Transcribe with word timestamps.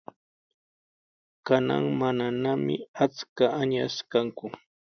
Kanan 1.45 1.83
mananami 1.99 2.75
achka 3.03 3.45
añas 3.61 3.95
kanku. 4.11 4.45